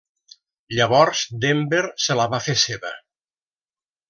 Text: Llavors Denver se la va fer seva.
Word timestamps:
Llavors 0.77 1.21
Denver 1.43 1.83
se 2.07 2.17
la 2.21 2.27
va 2.35 2.41
fer 2.47 2.57
seva. 2.63 2.95